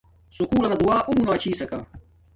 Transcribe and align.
سکُول 0.35 0.61
لنا 0.65 0.75
دُعا 0.81 0.97
اُو 1.07 1.11
مونا 1.17 1.35
چھسکا 1.41 1.79